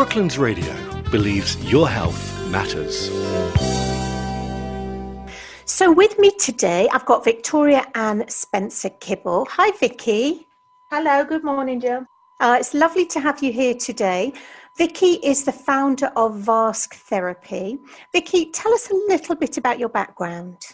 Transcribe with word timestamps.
Brooklands 0.00 0.38
Radio 0.38 1.02
believes 1.10 1.62
your 1.70 1.86
health 1.86 2.48
matters. 2.48 3.10
So, 5.66 5.92
with 5.92 6.18
me 6.18 6.30
today, 6.38 6.88
I've 6.90 7.04
got 7.04 7.22
Victoria 7.22 7.86
Ann 7.94 8.26
Spencer 8.26 8.88
Kibble. 8.88 9.46
Hi, 9.50 9.76
Vicky. 9.76 10.46
Hello, 10.90 11.22
good 11.22 11.44
morning, 11.44 11.80
Jill. 11.80 12.06
Uh, 12.40 12.56
it's 12.58 12.72
lovely 12.72 13.04
to 13.08 13.20
have 13.20 13.42
you 13.42 13.52
here 13.52 13.74
today. 13.74 14.32
Vicky 14.78 15.16
is 15.22 15.44
the 15.44 15.52
founder 15.52 16.10
of 16.16 16.32
Vask 16.32 16.94
Therapy. 16.94 17.78
Vicky, 18.10 18.50
tell 18.52 18.72
us 18.72 18.90
a 18.90 18.94
little 18.94 19.34
bit 19.34 19.58
about 19.58 19.78
your 19.78 19.90
background. 19.90 20.64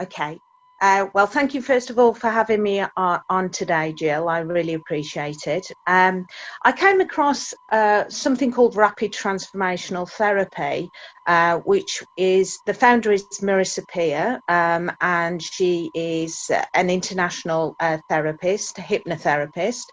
Okay. 0.00 0.40
Uh, 0.84 1.06
well, 1.14 1.26
thank 1.26 1.54
you 1.54 1.62
first 1.62 1.88
of 1.88 1.98
all 1.98 2.12
for 2.12 2.28
having 2.28 2.62
me 2.62 2.84
on, 2.98 3.20
on 3.30 3.48
today, 3.48 3.90
Jill. 3.94 4.28
I 4.28 4.40
really 4.40 4.74
appreciate 4.74 5.46
it. 5.46 5.66
Um, 5.86 6.26
I 6.62 6.72
came 6.72 7.00
across 7.00 7.54
uh, 7.72 8.06
something 8.10 8.52
called 8.52 8.76
rapid 8.76 9.10
transformational 9.10 10.06
therapy, 10.06 10.90
uh, 11.26 11.56
which 11.60 12.02
is 12.18 12.58
the 12.66 12.74
founder 12.74 13.12
is 13.12 13.24
Marissa 13.40 13.82
Peer, 13.88 14.38
um, 14.48 14.92
and 15.00 15.42
she 15.42 15.90
is 15.94 16.50
an 16.74 16.90
international 16.90 17.76
uh, 17.80 17.96
therapist, 18.10 18.76
hypnotherapist. 18.76 19.84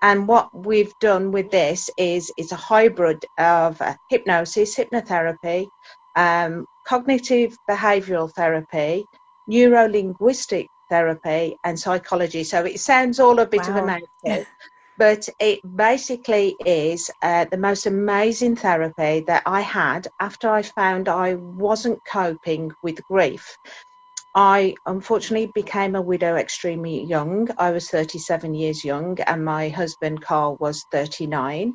And 0.00 0.26
what 0.26 0.48
we've 0.54 0.98
done 0.98 1.30
with 1.30 1.50
this 1.50 1.90
is 1.98 2.32
it's 2.38 2.52
a 2.52 2.56
hybrid 2.56 3.22
of 3.36 3.82
uh, 3.82 3.96
hypnosis, 4.08 4.74
hypnotherapy, 4.74 5.66
um, 6.16 6.64
cognitive 6.86 7.54
behavioural 7.68 8.32
therapy 8.34 9.04
neuro 9.48 9.88
linguistic 9.88 10.68
therapy 10.88 11.56
and 11.64 11.78
psychology. 11.78 12.44
So 12.44 12.64
it 12.64 12.78
sounds 12.78 13.18
all 13.18 13.38
a 13.40 13.46
bit 13.46 13.62
wow. 13.62 13.70
of 13.70 13.76
a 13.76 13.86
mouthful, 13.86 14.46
but 14.98 15.28
it 15.40 15.60
basically 15.76 16.54
is 16.64 17.10
uh, 17.22 17.46
the 17.46 17.56
most 17.56 17.86
amazing 17.86 18.56
therapy 18.56 19.24
that 19.26 19.42
I 19.46 19.60
had 19.62 20.06
after 20.20 20.48
I 20.48 20.62
found 20.62 21.08
I 21.08 21.34
wasn't 21.34 22.04
coping 22.04 22.72
with 22.82 23.02
grief. 23.04 23.56
I 24.34 24.74
unfortunately 24.86 25.50
became 25.54 25.96
a 25.96 26.02
widow 26.02 26.36
extremely 26.36 27.02
young. 27.02 27.48
I 27.58 27.70
was 27.70 27.88
37 27.88 28.54
years 28.54 28.84
young, 28.84 29.18
and 29.20 29.44
my 29.44 29.68
husband 29.68 30.22
Carl 30.22 30.56
was 30.60 30.84
39. 30.92 31.74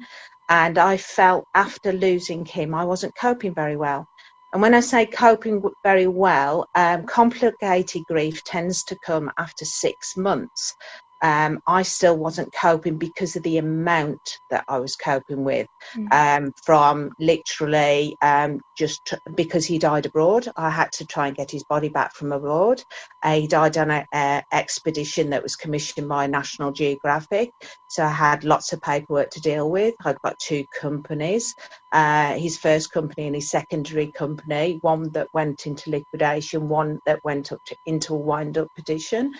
And 0.50 0.78
I 0.78 0.97
felt 0.97 1.45
after 1.56 1.92
losing 1.92 2.45
him, 2.45 2.75
I 2.75 2.86
wasn't 2.86 3.16
coping 3.16 3.53
very 3.53 3.75
well. 3.75 4.08
And 4.54 4.62
when 4.62 4.76
I 4.76 4.82
say 4.82 5.08
coping 5.08 5.64
very 5.84 6.06
well, 6.06 6.70
um, 6.76 7.08
complicated 7.08 8.04
grief 8.06 8.44
tends 8.44 8.84
to 8.86 9.00
come 9.00 9.32
after 9.36 9.66
six 9.66 10.16
months 10.16 10.76
um, 11.23 11.61
I 11.66 11.83
still 11.83 12.17
wasn't 12.17 12.53
coping 12.53 12.97
because 12.97 13.38
of 13.38 13.43
the 13.43 13.57
amount 13.57 14.39
that 14.49 14.66
I 14.67 14.77
was 14.79 14.97
coping 14.97 15.45
with. 15.45 15.67
Mm. 15.95 16.13
Um, 16.13 16.53
from 16.63 17.11
literally 17.17 18.17
um, 18.21 18.59
just 18.77 19.05
t- 19.05 19.17
because 19.33 19.66
he 19.66 19.79
died 19.79 20.05
abroad, 20.05 20.49
I 20.57 20.69
had 20.69 20.91
to 20.94 21.05
try 21.05 21.27
and 21.27 21.35
get 21.35 21.49
his 21.49 21.63
body 21.63 21.88
back 21.88 22.13
from 22.13 22.33
abroad. 22.33 22.83
Uh, 23.23 23.35
he 23.35 23.47
died 23.47 23.77
on 23.77 23.89
an 23.89 24.44
expedition 24.51 25.29
that 25.29 25.41
was 25.41 25.55
commissioned 25.55 26.09
by 26.09 26.27
National 26.27 26.73
Geographic, 26.73 27.51
so 27.88 28.03
I 28.03 28.11
had 28.11 28.44
lots 28.44 28.73
of 28.73 28.81
paperwork 28.81 29.29
to 29.31 29.41
deal 29.41 29.69
with. 29.71 29.95
I've 30.03 30.21
got 30.23 30.38
two 30.39 30.66
companies. 30.77 31.55
Uh, 31.94 32.33
his 32.33 32.57
first 32.57 32.91
company 32.91 33.27
and 33.27 33.35
his 33.35 33.49
secondary 33.49 34.11
company, 34.11 34.79
one 34.81 35.09
that 35.11 35.27
went 35.33 35.67
into 35.67 35.91
liquidation, 35.91 36.67
one 36.67 36.99
that 37.05 37.23
went 37.23 37.53
up 37.53 37.63
to, 37.66 37.75
into 37.85 38.13
a 38.13 38.17
wind 38.17 38.57
up 38.57 38.67
petition. 38.75 39.31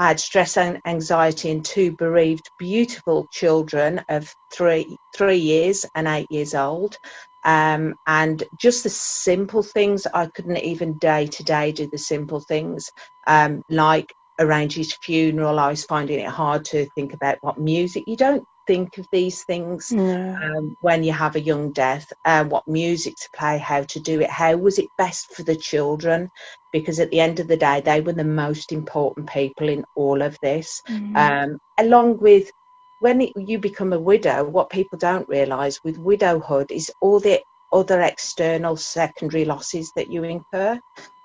I 0.00 0.08
had 0.08 0.18
stress 0.18 0.56
and 0.56 0.80
anxiety 0.86 1.50
in 1.50 1.62
two 1.62 1.92
bereaved, 1.92 2.48
beautiful 2.58 3.28
children 3.30 4.02
of 4.08 4.34
three 4.50 4.96
three 5.14 5.36
years 5.36 5.84
and 5.94 6.08
eight 6.08 6.26
years 6.30 6.54
old. 6.54 6.96
Um, 7.44 7.94
and 8.06 8.42
just 8.58 8.82
the 8.82 8.88
simple 8.88 9.62
things 9.62 10.06
I 10.06 10.26
couldn't 10.26 10.56
even 10.56 10.96
day 10.98 11.26
to 11.26 11.44
day 11.44 11.72
do 11.72 11.86
the 11.86 11.98
simple 11.98 12.40
things 12.40 12.90
um, 13.26 13.62
like 13.68 14.14
arrange 14.38 14.74
his 14.74 14.94
funeral. 14.94 15.58
I 15.58 15.68
was 15.68 15.84
finding 15.84 16.20
it 16.20 16.28
hard 16.28 16.64
to 16.66 16.88
think 16.94 17.12
about 17.12 17.36
what 17.42 17.58
music. 17.58 18.04
You 18.06 18.16
don't 18.16 18.44
think 18.66 18.96
of 18.98 19.06
these 19.12 19.44
things 19.44 19.92
um, 20.42 20.76
when 20.80 21.02
you 21.02 21.12
have 21.12 21.36
a 21.36 21.40
young 21.40 21.72
death, 21.72 22.10
uh, 22.24 22.44
what 22.44 22.66
music 22.66 23.16
to 23.16 23.28
play, 23.36 23.58
how 23.58 23.82
to 23.82 24.00
do 24.00 24.20
it, 24.20 24.30
how 24.30 24.56
was 24.56 24.78
it 24.78 24.88
best 24.96 25.34
for 25.34 25.42
the 25.42 25.56
children, 25.56 26.30
because 26.72 27.00
at 27.00 27.10
the 27.10 27.20
end 27.20 27.40
of 27.40 27.48
the 27.48 27.56
day, 27.56 27.80
they 27.80 28.00
were 28.00 28.12
the 28.12 28.24
most 28.24 28.72
important 28.72 29.28
people 29.28 29.68
in 29.68 29.84
all 29.96 30.22
of 30.22 30.38
this, 30.42 30.82
mm. 30.88 31.16
um, 31.16 31.58
along 31.78 32.18
with 32.18 32.50
when 33.00 33.20
it, 33.22 33.32
you 33.36 33.58
become 33.58 33.92
a 33.92 33.98
widow, 33.98 34.44
what 34.44 34.70
people 34.70 34.98
don't 34.98 35.28
realise 35.28 35.82
with 35.82 35.98
widowhood 35.98 36.70
is 36.70 36.90
all 37.00 37.18
the 37.18 37.40
other 37.72 38.02
external 38.02 38.76
secondary 38.76 39.44
losses 39.44 39.90
that 39.96 40.10
you 40.10 40.22
incur. 40.24 40.78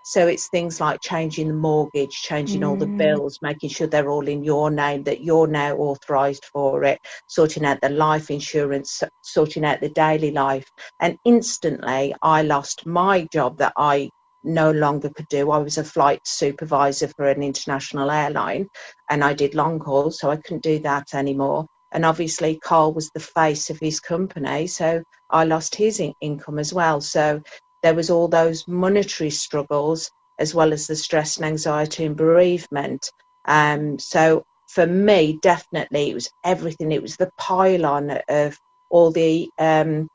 So 0.03 0.27
it's 0.27 0.49
things 0.49 0.79
like 0.79 1.01
changing 1.01 1.47
the 1.47 1.55
mortgage, 1.55 2.21
changing 2.21 2.61
mm. 2.61 2.69
all 2.69 2.75
the 2.75 2.85
mm. 2.85 2.97
bills, 2.97 3.39
making 3.41 3.71
sure 3.71 3.87
they're 3.87 4.09
all 4.09 4.27
in 4.27 4.43
your 4.43 4.69
name, 4.69 5.03
that 5.03 5.21
you're 5.21 5.47
now 5.47 5.75
authorised 5.77 6.45
for 6.45 6.83
it, 6.83 6.99
sorting 7.27 7.65
out 7.65 7.81
the 7.81 7.89
life 7.89 8.29
insurance, 8.29 9.01
sorting 9.23 9.65
out 9.65 9.81
the 9.81 9.89
daily 9.89 10.29
life. 10.29 10.69
And 10.99 11.17
instantly, 11.25 12.13
I 12.21 12.43
lost 12.43 12.85
my 12.85 13.27
job 13.33 13.57
that 13.57 13.73
I 13.75 14.11
no 14.45 14.71
longer 14.71 15.09
could 15.09 15.27
do. 15.29 15.51
I 15.51 15.57
was 15.57 15.77
a 15.77 15.83
flight 15.83 16.21
supervisor 16.25 17.07
for 17.09 17.27
an 17.27 17.43
international 17.43 18.11
airline 18.11 18.67
and 19.09 19.23
I 19.23 19.33
did 19.33 19.55
long 19.55 19.79
hauls, 19.79 20.19
so 20.19 20.29
I 20.29 20.37
couldn't 20.37 20.63
do 20.63 20.79
that 20.79 21.13
anymore. 21.13 21.65
And 21.91 22.05
obviously, 22.05 22.59
Carl 22.59 22.93
was 22.93 23.09
the 23.13 23.19
face 23.19 23.69
of 23.69 23.79
his 23.79 23.99
company, 23.99 24.67
so 24.67 25.01
I 25.29 25.45
lost 25.45 25.75
his 25.75 25.99
in- 25.99 26.13
income 26.19 26.59
as 26.59 26.73
well. 26.73 26.99
So 26.99 27.41
there 27.83 27.95
was 27.95 28.09
all 28.09 28.27
those 28.27 28.67
monetary 28.67 29.29
struggles 29.29 30.09
as 30.39 30.53
well 30.53 30.73
as 30.73 30.87
the 30.87 30.95
stress 30.95 31.37
and 31.37 31.45
anxiety 31.45 32.05
and 32.05 32.17
bereavement. 32.17 33.09
Um, 33.45 33.97
so 33.99 34.43
for 34.67 34.85
me, 34.85 35.39
definitely, 35.41 36.09
it 36.09 36.13
was 36.13 36.29
everything. 36.43 36.91
It 36.91 37.01
was 37.01 37.15
the 37.15 37.31
pylon 37.37 38.19
of 38.27 38.57
all 38.89 39.11
the 39.11 39.49
um, 39.57 40.07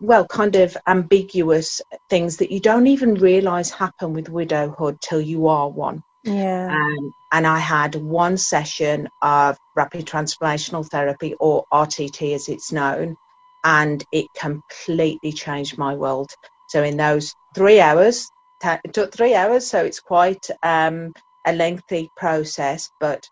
well, 0.00 0.26
kind 0.26 0.56
of 0.56 0.76
ambiguous 0.86 1.80
things 2.08 2.36
that 2.36 2.50
you 2.50 2.60
don't 2.60 2.86
even 2.86 3.14
realise 3.14 3.70
happen 3.70 4.12
with 4.12 4.28
widowhood 4.28 5.00
till 5.00 5.20
you 5.20 5.48
are 5.48 5.68
one. 5.68 6.02
Yeah. 6.24 6.68
Um, 6.70 7.12
and 7.32 7.46
I 7.46 7.58
had 7.58 7.94
one 7.94 8.36
session 8.36 9.08
of 9.22 9.58
rapid 9.74 10.06
transformational 10.06 10.88
therapy, 10.88 11.34
or 11.40 11.64
RTT 11.72 12.34
as 12.34 12.48
it's 12.48 12.72
known, 12.72 13.16
and 13.64 14.04
it 14.12 14.26
completely 14.34 15.32
changed 15.32 15.78
my 15.78 15.94
world. 15.94 16.30
So 16.68 16.82
in 16.82 16.96
those 16.96 17.34
three 17.54 17.80
hours, 17.80 18.28
it 18.64 18.92
took 18.92 19.12
three 19.12 19.34
hours, 19.34 19.66
so 19.68 19.84
it's 19.84 20.00
quite 20.00 20.46
um, 20.62 21.12
a 21.46 21.52
lengthy 21.52 22.10
process, 22.16 22.90
but 23.00 23.28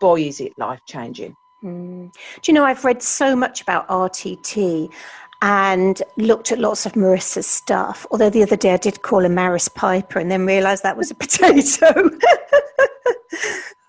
boy, 0.00 0.22
is 0.22 0.40
it 0.40 0.52
life 0.58 0.80
changing. 0.86 1.34
Mm. 1.64 2.12
Do 2.12 2.52
you 2.52 2.54
know, 2.54 2.64
I've 2.64 2.84
read 2.84 3.02
so 3.02 3.34
much 3.34 3.62
about 3.62 3.88
RTT 3.88 4.92
and 5.42 6.02
looked 6.16 6.52
at 6.52 6.58
lots 6.58 6.86
of 6.86 6.92
Marissa's 6.92 7.46
stuff. 7.46 8.06
Although 8.10 8.30
the 8.30 8.42
other 8.42 8.56
day 8.56 8.72
I 8.72 8.78
did 8.78 9.02
call 9.02 9.22
her 9.22 9.28
Maris 9.28 9.68
Piper 9.68 10.18
and 10.18 10.30
then 10.30 10.46
realised 10.46 10.82
that 10.82 10.96
was 10.96 11.10
a 11.10 11.14
potato. 11.16 11.86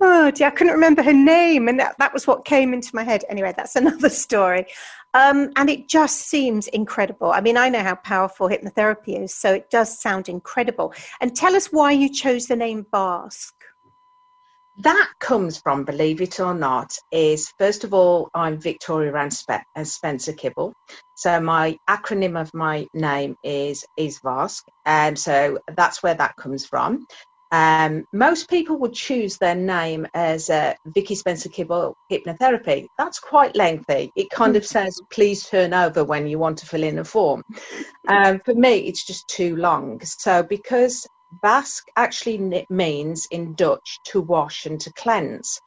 oh 0.01 0.31
dear, 0.31 0.47
I 0.47 0.51
couldn't 0.51 0.73
remember 0.73 1.01
her 1.03 1.13
name, 1.13 1.67
and 1.67 1.79
that, 1.79 1.97
that 1.99 2.13
was 2.13 2.27
what 2.27 2.45
came 2.45 2.73
into 2.73 2.95
my 2.95 3.03
head. 3.03 3.23
Anyway, 3.29 3.53
that's 3.55 3.75
another 3.75 4.09
story. 4.25 4.65
Um, 5.13 5.51
and 5.55 5.69
it 5.69 5.87
just 5.87 6.27
seems 6.27 6.67
incredible. 6.67 7.31
I 7.31 7.41
mean, 7.41 7.57
I 7.57 7.69
know 7.69 7.81
how 7.81 7.95
powerful 7.95 8.49
hypnotherapy 8.49 9.23
is, 9.23 9.33
so 9.33 9.53
it 9.53 9.69
does 9.69 9.99
sound 9.99 10.29
incredible. 10.29 10.93
And 11.21 11.35
tell 11.35 11.55
us 11.55 11.67
why 11.67 11.91
you 11.91 12.09
chose 12.09 12.47
the 12.47 12.55
name 12.55 12.85
Vask. 12.91 13.51
That 14.79 15.11
comes 15.19 15.57
from, 15.57 15.85
believe 15.85 16.21
it 16.21 16.39
or 16.39 16.53
not, 16.53 16.91
is 17.11 17.51
first 17.57 17.83
of 17.83 17.95
all, 17.95 18.29
I'm 18.35 18.59
Victoria 18.59 19.11
Ann 19.15 19.29
uh, 19.49 19.83
Spencer 19.83 20.33
Kibble. 20.33 20.71
So 21.15 21.39
my 21.41 21.79
acronym 21.89 22.39
of 22.39 22.53
my 22.53 22.87
name 22.93 23.35
is 23.43 23.83
is 23.97 24.19
Vask, 24.19 24.61
and 24.85 25.17
so 25.17 25.57
that's 25.75 26.03
where 26.03 26.13
that 26.13 26.35
comes 26.35 26.67
from. 26.67 27.07
Um, 27.51 28.05
most 28.13 28.49
people 28.49 28.77
would 28.79 28.93
choose 28.93 29.37
their 29.37 29.55
name 29.55 30.05
as 30.13 30.49
uh, 30.49 30.73
Vicky 30.85 31.15
Spencer 31.15 31.49
Kibble 31.49 31.95
Hypnotherapy. 32.11 32.85
That's 32.99 33.19
quite 33.19 33.55
lengthy. 33.55 34.11
It 34.15 34.29
kind 34.29 34.55
of 34.55 34.65
says, 34.65 34.99
please 35.09 35.47
turn 35.47 35.73
over 35.73 36.03
when 36.03 36.27
you 36.27 36.37
want 36.37 36.57
to 36.59 36.65
fill 36.65 36.83
in 36.83 36.99
a 36.99 37.03
form. 37.05 37.41
Um, 38.09 38.41
for 38.45 38.53
me, 38.53 38.79
it's 38.79 39.05
just 39.05 39.27
too 39.27 39.55
long. 39.55 40.01
So, 40.03 40.43
because 40.43 41.07
Vask 41.43 41.83
actually 41.95 42.65
means 42.69 43.27
in 43.31 43.53
Dutch 43.53 43.99
to 44.05 44.21
wash 44.21 44.65
and 44.65 44.79
to 44.81 44.93
cleanse, 44.93 45.59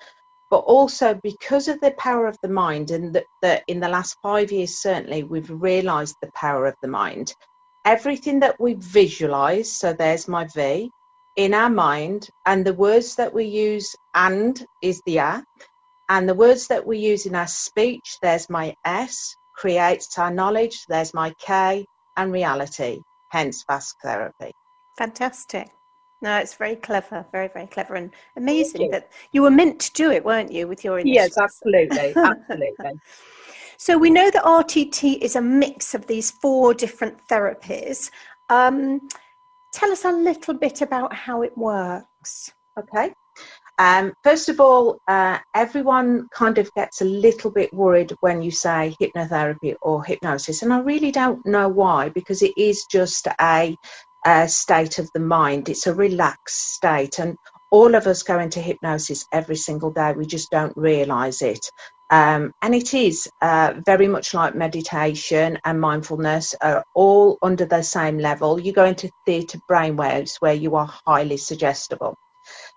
but 0.50 0.58
also 0.58 1.14
because 1.22 1.68
of 1.68 1.80
the 1.80 1.92
power 1.92 2.26
of 2.26 2.38
the 2.42 2.48
mind, 2.48 2.90
and 2.90 3.22
that, 3.42 3.62
in 3.68 3.80
the 3.80 3.88
last 3.88 4.16
five 4.22 4.50
years, 4.50 4.80
certainly, 4.80 5.22
we've 5.22 5.50
realized 5.50 6.16
the 6.20 6.30
power 6.34 6.66
of 6.66 6.74
the 6.82 6.88
mind. 6.88 7.34
Everything 7.84 8.40
that 8.40 8.60
we 8.60 8.74
visualize, 8.74 9.70
so 9.70 9.92
there's 9.92 10.28
my 10.28 10.46
V, 10.54 10.90
in 11.36 11.54
our 11.54 11.70
mind 11.70 12.28
and 12.46 12.66
the 12.66 12.74
words 12.74 13.14
that 13.16 13.32
we 13.32 13.44
use 13.44 13.94
and 14.14 14.64
is 14.82 15.00
the 15.06 15.18
a 15.18 15.44
and 16.08 16.28
the 16.28 16.34
words 16.34 16.66
that 16.66 16.84
we 16.84 16.98
use 16.98 17.24
in 17.24 17.36
our 17.36 17.46
speech 17.46 18.18
there's 18.20 18.50
my 18.50 18.74
s 18.84 19.36
creates 19.54 20.18
our 20.18 20.30
knowledge. 20.30 20.84
There's 20.88 21.14
my 21.14 21.32
K 21.38 21.84
and 22.16 22.32
reality, 22.32 23.00
hence 23.28 23.64
VASK 23.68 23.94
therapy. 24.02 24.52
Fantastic. 25.00 25.70
No, 26.20 26.37
it's 26.37 26.55
very 26.56 26.76
clever, 26.76 27.25
very, 27.32 27.49
very 27.49 27.67
clever 27.67 27.94
and 27.94 28.11
amazing 28.37 28.91
that 28.91 29.11
you 29.32 29.41
were 29.41 29.50
meant 29.50 29.81
to 29.81 29.93
do 29.94 30.11
it, 30.11 30.23
weren't 30.23 30.52
you, 30.52 30.69
with 30.69 30.85
your? 30.85 31.00
Yes, 31.00 31.38
absolutely, 31.38 32.12
absolutely. 32.17 33.00
so 33.79 33.97
we 33.97 34.11
know 34.11 34.31
that 34.31 34.44
RTT 34.44 35.23
is 35.23 35.37
a 35.37 35.41
mix 35.41 35.94
of 35.94 36.06
these 36.06 36.31
four 36.31 36.75
different 36.75 37.17
therapies. 37.29 38.11
Um, 38.50 39.08
tell 39.73 39.91
us 39.91 40.05
a 40.05 40.12
little 40.12 40.52
bit 40.52 40.82
about 40.82 41.14
how 41.14 41.41
it 41.41 41.56
works. 41.56 42.53
Okay. 42.79 43.14
Um, 43.79 44.12
first 44.23 44.50
of 44.50 44.61
all, 44.61 44.99
uh, 45.08 45.38
everyone 45.55 46.29
kind 46.35 46.58
of 46.58 46.70
gets 46.75 47.00
a 47.00 47.06
little 47.06 47.50
bit 47.50 47.73
worried 47.73 48.12
when 48.20 48.43
you 48.43 48.50
say 48.50 48.94
hypnotherapy 49.00 49.76
or 49.81 50.05
hypnosis, 50.05 50.61
and 50.61 50.70
I 50.70 50.81
really 50.81 51.11
don't 51.11 51.46
know 51.46 51.69
why, 51.69 52.11
because 52.11 52.43
it 52.43 52.53
is 52.58 52.85
just 52.91 53.26
a 53.41 53.75
uh, 54.25 54.46
state 54.46 54.99
of 54.99 55.11
the 55.14 55.20
mind. 55.20 55.69
It's 55.69 55.87
a 55.87 55.94
relaxed 55.94 56.75
state, 56.75 57.19
and 57.19 57.37
all 57.70 57.94
of 57.94 58.06
us 58.06 58.22
go 58.22 58.38
into 58.38 58.61
hypnosis 58.61 59.26
every 59.32 59.56
single 59.56 59.90
day. 59.90 60.12
We 60.12 60.26
just 60.26 60.50
don't 60.50 60.76
realize 60.76 61.43
it. 61.43 61.61
Um, 62.11 62.52
and 62.62 62.75
it 62.75 62.94
is 62.94 63.28
uh, 63.40 63.75
very 63.87 64.08
much 64.08 64.34
like 64.34 64.55
meditation 64.56 65.58
and 65.64 65.81
mindfulness 65.81 66.55
are 66.61 66.84
all 66.94 67.38
under 67.43 67.67
the 67.67 67.82
same 67.82 68.19
level. 68.19 68.61
You 68.61 68.72
go 68.72 68.84
into 68.84 69.11
theta 69.26 69.61
brainwaves 69.70 70.37
where 70.40 70.55
you 70.55 70.76
are 70.76 70.93
highly 71.06 71.37
suggestible. 71.37 72.17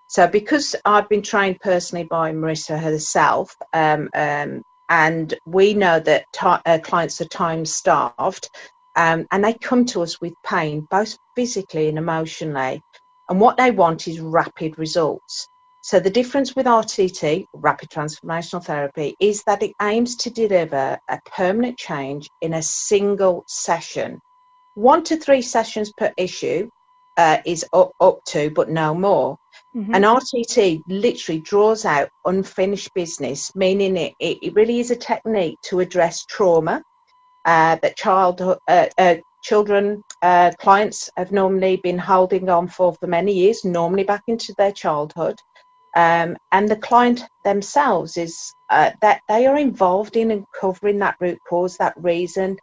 So, 0.07 0.27
because 0.27 0.75
I've 0.85 1.09
been 1.09 1.23
trained 1.23 1.59
personally 1.61 2.05
by 2.05 2.31
Marissa 2.33 2.79
herself, 2.79 3.55
um, 3.73 4.09
um, 4.13 4.61
and 4.89 5.33
we 5.47 5.73
know 5.73 5.99
that 5.99 6.25
uh, 6.41 6.79
clients 6.83 7.21
are 7.21 7.25
time 7.25 7.65
starved, 7.65 8.49
um, 8.95 9.25
and 9.31 9.43
they 9.43 9.53
come 9.53 9.85
to 9.85 10.01
us 10.01 10.21
with 10.21 10.33
pain, 10.45 10.87
both 10.89 11.17
physically 11.35 11.89
and 11.89 11.97
emotionally. 11.97 12.81
And 13.29 13.39
what 13.39 13.57
they 13.57 13.71
want 13.71 14.07
is 14.07 14.19
rapid 14.19 14.77
results. 14.77 15.47
So 15.81 15.99
the 15.99 16.09
difference 16.09 16.55
with 16.55 16.65
RTT, 16.65 17.45
rapid 17.53 17.89
transformational 17.89 18.63
therapy, 18.63 19.15
is 19.19 19.43
that 19.43 19.63
it 19.63 19.73
aims 19.81 20.15
to 20.17 20.29
deliver 20.29 20.97
a 21.09 21.19
permanent 21.25 21.77
change 21.77 22.29
in 22.41 22.53
a 22.53 22.61
single 22.61 23.43
session. 23.47 24.21
One 24.75 25.03
to 25.03 25.17
three 25.17 25.41
sessions 25.41 25.91
per 25.97 26.13
issue 26.15 26.69
uh, 27.17 27.39
is 27.45 27.65
up, 27.73 27.91
up 27.99 28.23
to, 28.27 28.49
but 28.51 28.69
no 28.69 28.95
more. 28.95 29.37
Mm-hmm. 29.75 29.93
And 29.93 30.05
RTT 30.05 30.81
literally 30.87 31.41
draws 31.41 31.83
out 31.85 32.09
unfinished 32.25 32.93
business, 32.93 33.53
meaning 33.55 33.97
it, 33.97 34.13
it 34.19 34.53
really 34.53 34.79
is 34.79 34.91
a 34.91 34.95
technique 34.95 35.59
to 35.63 35.79
address 35.79 36.25
trauma 36.25 36.81
uh, 37.45 37.75
that 37.81 37.97
child, 37.97 38.41
uh, 38.41 38.87
uh, 38.97 39.15
children, 39.41 40.01
uh, 40.21 40.51
clients 40.59 41.09
have 41.17 41.31
normally 41.31 41.77
been 41.77 41.97
holding 41.97 42.49
on 42.49 42.67
for 42.67 42.93
for 42.93 43.07
many 43.07 43.33
years, 43.33 43.65
normally 43.65 44.03
back 44.03 44.23
into 44.27 44.53
their 44.57 44.71
childhood. 44.71 45.39
Um, 45.95 46.37
and 46.51 46.67
the 46.67 46.75
client 46.75 47.21
themselves 47.43 48.17
is 48.17 48.53
uh, 48.69 48.91
that 49.01 49.21
they 49.27 49.45
are 49.45 49.57
involved 49.57 50.15
in 50.15 50.31
uncovering 50.31 50.99
that 50.99 51.17
root 51.19 51.37
cause, 51.47 51.77
that 51.77 51.93
reason, 51.97 52.57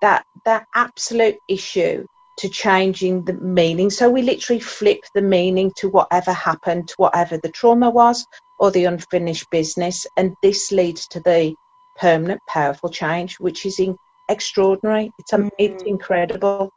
that 0.00 0.24
that 0.44 0.66
absolute 0.74 1.38
issue 1.48 2.06
to 2.38 2.48
changing 2.48 3.24
the 3.24 3.32
meaning. 3.32 3.88
So 3.88 4.10
we 4.10 4.22
literally 4.22 4.60
flip 4.60 4.98
the 5.14 5.22
meaning 5.22 5.72
to 5.76 5.88
whatever 5.88 6.32
happened, 6.32 6.88
to 6.88 6.94
whatever 6.98 7.38
the 7.38 7.50
trauma 7.50 7.88
was 7.88 8.26
or 8.58 8.70
the 8.70 8.84
unfinished 8.84 9.48
business, 9.50 10.06
and 10.16 10.34
this 10.42 10.70
leads 10.70 11.06
to 11.08 11.20
the 11.20 11.54
permanent, 11.96 12.40
powerful 12.46 12.90
change, 12.90 13.36
which 13.40 13.64
is 13.64 13.78
in, 13.78 13.96
extraordinary. 14.28 15.10
It's, 15.18 15.32
um, 15.32 15.50
it's 15.58 15.82
mm. 15.82 15.88
incredible. 15.88 16.72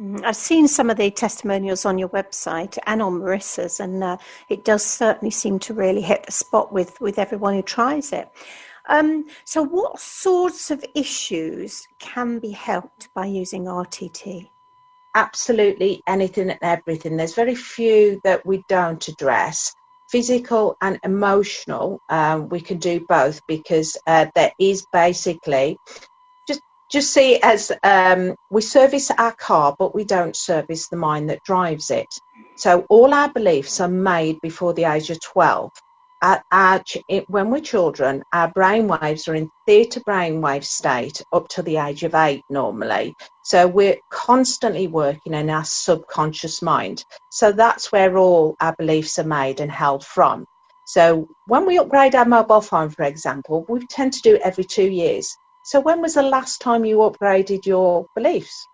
Mm, 0.00 0.24
I've 0.24 0.36
seen 0.36 0.68
some 0.68 0.90
of 0.90 0.96
the 0.96 1.10
testimonials 1.10 1.84
on 1.84 1.98
your 1.98 2.08
website 2.10 2.78
and 2.86 3.02
on 3.02 3.20
Marissa's, 3.20 3.80
and 3.80 4.02
uh, 4.02 4.16
it 4.48 4.64
does 4.64 4.84
certainly 4.84 5.30
seem 5.30 5.58
to 5.60 5.74
really 5.74 6.00
hit 6.00 6.24
the 6.24 6.32
spot 6.32 6.72
with, 6.72 7.00
with 7.00 7.18
everyone 7.18 7.54
who 7.54 7.62
tries 7.62 8.12
it. 8.12 8.28
Um, 8.88 9.26
so, 9.44 9.62
what 9.62 10.00
sorts 10.00 10.70
of 10.70 10.84
issues 10.94 11.86
can 11.98 12.38
be 12.38 12.50
helped 12.50 13.08
by 13.14 13.26
using 13.26 13.64
RTT? 13.64 14.48
Absolutely 15.14 16.02
anything 16.08 16.50
and 16.50 16.58
everything. 16.62 17.16
There's 17.16 17.34
very 17.34 17.54
few 17.54 18.20
that 18.24 18.44
we 18.44 18.64
don't 18.68 19.06
address. 19.06 19.72
Physical 20.10 20.76
and 20.82 20.98
emotional, 21.04 22.00
um, 22.10 22.48
we 22.48 22.60
can 22.60 22.78
do 22.78 23.00
both 23.08 23.40
because 23.46 23.96
uh, 24.06 24.26
there 24.34 24.52
is 24.58 24.84
basically 24.92 25.78
just 26.92 27.12
see 27.12 27.36
it 27.36 27.40
as 27.42 27.72
um, 27.82 28.34
we 28.50 28.60
service 28.60 29.10
our 29.10 29.32
car, 29.32 29.74
but 29.78 29.94
we 29.94 30.04
don't 30.04 30.36
service 30.36 30.88
the 30.88 30.96
mind 30.96 31.30
that 31.30 31.42
drives 31.42 31.90
it. 31.90 32.06
So 32.56 32.84
all 32.90 33.14
our 33.14 33.30
beliefs 33.32 33.80
are 33.80 33.88
made 33.88 34.38
before 34.42 34.74
the 34.74 34.84
age 34.84 35.08
of 35.08 35.18
12. 35.22 35.70
Our, 36.20 36.42
our, 36.52 36.84
it, 37.08 37.28
when 37.28 37.50
we're 37.50 37.60
children, 37.60 38.22
our 38.32 38.48
brain 38.48 38.86
waves 38.88 39.26
are 39.26 39.34
in 39.34 39.50
theta 39.66 40.00
brainwave 40.06 40.64
state 40.64 41.22
up 41.32 41.48
to 41.48 41.62
the 41.62 41.78
age 41.78 42.04
of 42.04 42.14
eight 42.14 42.42
normally. 42.50 43.14
So 43.42 43.66
we're 43.66 43.96
constantly 44.10 44.86
working 44.86 45.34
in 45.34 45.48
our 45.50 45.64
subconscious 45.64 46.60
mind. 46.60 47.04
So 47.30 47.52
that's 47.52 47.90
where 47.90 48.18
all 48.18 48.54
our 48.60 48.76
beliefs 48.76 49.18
are 49.18 49.24
made 49.24 49.60
and 49.60 49.72
held 49.72 50.04
from. 50.04 50.44
So 50.84 51.26
when 51.46 51.64
we 51.66 51.78
upgrade 51.78 52.14
our 52.14 52.26
mobile 52.26 52.60
phone, 52.60 52.90
for 52.90 53.04
example, 53.04 53.64
we 53.68 53.86
tend 53.86 54.12
to 54.12 54.20
do 54.20 54.34
it 54.34 54.42
every 54.44 54.64
two 54.64 54.88
years. 54.88 55.34
So, 55.64 55.80
when 55.80 56.00
was 56.00 56.14
the 56.14 56.22
last 56.22 56.60
time 56.60 56.84
you 56.84 56.98
upgraded 56.98 57.66
your 57.66 58.06
beliefs? 58.14 58.66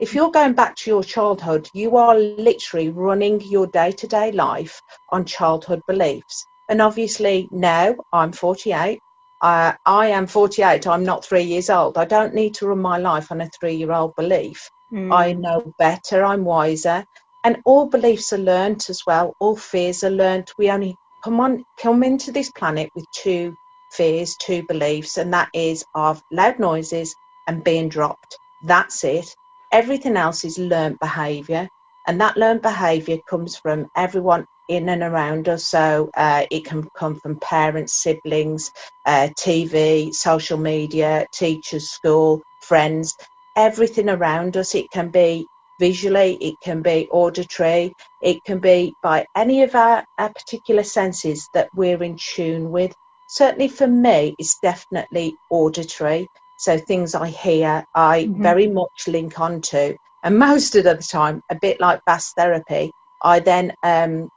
If 0.00 0.14
you're 0.14 0.30
going 0.30 0.54
back 0.54 0.74
to 0.76 0.90
your 0.90 1.04
childhood, 1.04 1.68
you 1.72 1.96
are 1.96 2.16
literally 2.16 2.88
running 2.88 3.40
your 3.40 3.68
day 3.68 3.92
to 3.92 4.08
day 4.08 4.32
life 4.32 4.80
on 5.10 5.24
childhood 5.24 5.82
beliefs. 5.86 6.44
And 6.68 6.82
obviously, 6.82 7.48
now 7.52 7.94
I'm 8.12 8.32
48. 8.32 8.98
Uh, 9.40 9.72
I 9.86 10.06
am 10.08 10.26
48. 10.26 10.86
I'm 10.86 11.04
not 11.04 11.24
three 11.24 11.42
years 11.42 11.70
old. 11.70 11.96
I 11.98 12.04
don't 12.04 12.34
need 12.34 12.54
to 12.54 12.66
run 12.66 12.80
my 12.80 12.98
life 12.98 13.30
on 13.30 13.40
a 13.40 13.50
three 13.60 13.74
year 13.74 13.92
old 13.92 14.14
belief. 14.16 14.68
Mm. 14.92 15.12
I 15.12 15.32
know 15.34 15.72
better. 15.78 16.24
I'm 16.24 16.44
wiser. 16.44 17.04
And 17.44 17.58
all 17.64 17.86
beliefs 17.86 18.32
are 18.32 18.38
learnt 18.38 18.90
as 18.90 19.02
well. 19.06 19.34
All 19.38 19.56
fears 19.56 20.02
are 20.02 20.10
learnt. 20.10 20.52
We 20.58 20.70
only 20.70 20.96
come 21.22 21.40
on, 21.40 21.64
come 21.78 22.02
into 22.02 22.32
this 22.32 22.50
planet 22.50 22.90
with 22.94 23.04
two 23.12 23.54
fears, 23.92 24.36
two 24.36 24.62
beliefs, 24.64 25.18
and 25.18 25.32
that 25.32 25.48
is 25.54 25.84
of 25.94 26.22
loud 26.30 26.58
noises 26.58 27.14
and 27.46 27.64
being 27.64 27.88
dropped. 27.88 28.36
That's 28.62 29.04
it. 29.04 29.34
Everything 29.72 30.16
else 30.16 30.44
is 30.44 30.58
learnt 30.58 30.98
behaviour, 31.00 31.68
and 32.06 32.20
that 32.20 32.36
learnt 32.36 32.62
behaviour 32.62 33.18
comes 33.28 33.56
from 33.56 33.86
everyone 33.96 34.46
in 34.68 34.88
and 34.88 35.02
around 35.02 35.48
us. 35.48 35.64
So 35.64 36.10
uh, 36.16 36.46
it 36.50 36.64
can 36.64 36.88
come 36.96 37.18
from 37.20 37.38
parents, 37.40 38.02
siblings, 38.02 38.70
uh, 39.06 39.28
TV, 39.36 40.12
social 40.12 40.58
media, 40.58 41.26
teachers, 41.32 41.90
school, 41.90 42.42
friends, 42.60 43.14
everything 43.56 44.08
around 44.08 44.56
us. 44.56 44.74
It 44.74 44.90
can 44.90 45.10
be 45.10 45.46
visually, 45.78 46.36
it 46.40 46.54
can 46.62 46.82
be 46.82 47.08
auditory, 47.10 47.92
it 48.22 48.42
can 48.44 48.58
be 48.58 48.94
by 49.02 49.26
any 49.36 49.62
of 49.62 49.74
our, 49.74 50.04
our 50.18 50.32
particular 50.32 50.84
senses 50.84 51.48
that 51.54 51.68
we're 51.74 52.02
in 52.02 52.16
tune 52.16 52.70
with 52.70 52.94
certainly 53.32 53.68
for 53.68 53.86
me, 53.86 54.34
it's 54.38 54.58
definitely 54.60 55.36
auditory. 55.50 56.28
So 56.58 56.76
things 56.78 57.14
I 57.14 57.28
hear, 57.28 57.84
I 57.94 58.24
mm-hmm. 58.24 58.42
very 58.42 58.68
much 58.68 59.08
link 59.08 59.40
onto. 59.40 59.96
And 60.22 60.38
most 60.38 60.76
of 60.76 60.84
the 60.84 60.96
time, 60.96 61.42
a 61.50 61.56
bit 61.60 61.80
like 61.80 62.04
VASK 62.06 62.34
therapy, 62.36 62.92
I 63.22 63.40
then 63.40 63.72
um, 63.82 64.28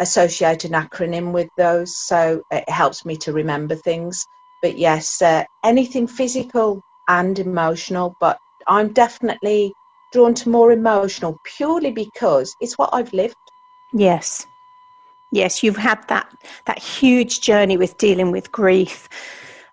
associate 0.00 0.64
an 0.64 0.72
acronym 0.72 1.32
with 1.32 1.48
those. 1.58 1.94
So 1.96 2.42
it 2.50 2.68
helps 2.70 3.04
me 3.04 3.16
to 3.18 3.32
remember 3.32 3.74
things. 3.74 4.26
But 4.62 4.78
yes, 4.78 5.20
uh, 5.20 5.44
anything 5.62 6.06
physical 6.06 6.80
and 7.06 7.38
emotional, 7.38 8.16
but 8.18 8.38
I'm 8.66 8.92
definitely 8.94 9.72
drawn 10.10 10.32
to 10.34 10.48
more 10.48 10.72
emotional 10.72 11.38
purely 11.44 11.92
because 11.92 12.54
it's 12.60 12.78
what 12.78 12.90
I've 12.94 13.12
lived. 13.12 13.36
Yes, 13.92 14.46
Yes, 15.30 15.62
you've 15.62 15.76
had 15.76 16.06
that 16.08 16.30
that 16.64 16.78
huge 16.78 17.40
journey 17.40 17.76
with 17.76 17.98
dealing 17.98 18.30
with 18.30 18.50
grief 18.52 19.08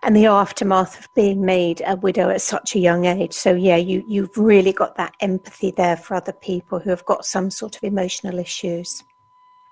and 0.04 0.16
the 0.16 0.28
aftermath 0.28 1.00
of 1.00 1.14
being 1.16 1.44
made 1.44 1.82
a 1.86 1.96
widow 1.96 2.30
at 2.30 2.42
such 2.42 2.76
a 2.76 2.80
young 2.80 3.06
age. 3.06 3.34
So 3.34 3.54
yeah, 3.54 3.78
you 3.78 4.04
you've 4.08 4.38
really 4.38 4.74
got 4.74 4.98
that 4.98 5.16
empathy 5.20 5.72
there 5.72 5.98
for 5.98 6.16
other 6.16 6.34
people 6.34 6.80
who 6.80 6.90
have 6.90 7.06
got 7.06 7.26
some 7.26 7.50
sort 7.50 7.76
of 7.76 7.84
emotional 7.84 8.38
issues. 8.38 9.04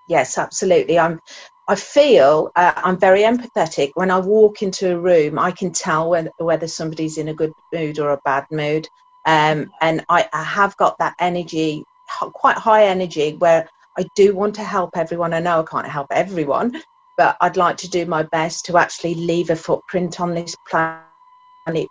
Yes, 0.08 0.38
absolutely. 0.38 0.98
I'm 0.98 1.20
I 1.68 1.76
feel 1.76 2.52
uh, 2.56 2.74
I'm 2.76 2.98
very 2.98 3.22
empathetic. 3.22 3.92
When 3.94 4.12
I 4.12 4.20
walk 4.20 4.62
into 4.62 4.94
a 4.94 5.00
room, 5.00 5.40
I 5.40 5.52
can 5.52 5.72
tell 5.72 6.10
whether, 6.10 6.32
whether 6.38 6.68
somebody's 6.68 7.18
in 7.18 7.30
a 7.30 7.34
good 7.34 7.54
mood 7.74 8.00
or 8.00 8.12
a 8.12 8.22
bad 8.26 8.46
mood. 8.52 8.88
Um, 9.26 9.72
and 9.80 10.04
I, 10.10 10.28
I 10.34 10.44
have 10.44 10.76
got 10.76 10.98
that 11.00 11.16
energy, 11.20 11.86
quite 12.34 12.58
high 12.58 12.86
energy, 12.86 13.36
where 13.38 13.70
I 13.98 14.06
do 14.16 14.36
want 14.36 14.56
to 14.56 14.64
help 14.64 14.98
everyone. 14.98 15.34
I 15.34 15.40
know 15.40 15.62
I 15.62 15.64
can't 15.64 15.88
help 15.88 16.08
everyone, 16.12 16.82
but 17.18 17.38
I'd 17.42 17.58
like 17.58 17.78
to 17.78 17.90
do 17.90 18.06
my 18.06 18.24
best 18.24 18.66
to 18.66 18.78
actually 18.78 19.16
leave 19.16 19.50
a 19.50 19.56
footprint 19.56 20.20
on 20.20 20.34
this 20.34 20.56
planet 20.70 21.04